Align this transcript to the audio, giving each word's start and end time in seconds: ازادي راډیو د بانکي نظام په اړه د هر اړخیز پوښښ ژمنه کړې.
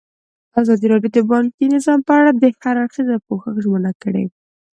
ازادي 0.61 0.85
راډیو 0.93 1.11
د 1.15 1.19
بانکي 1.31 1.65
نظام 1.75 1.99
په 2.07 2.13
اړه 2.19 2.31
د 2.33 2.43
هر 2.61 2.75
اړخیز 2.83 3.07
پوښښ 3.27 3.45
ژمنه 3.65 3.91
کړې. 4.01 4.23